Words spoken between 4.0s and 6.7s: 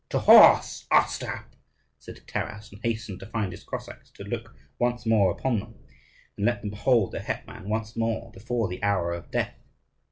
to look once more upon them, and let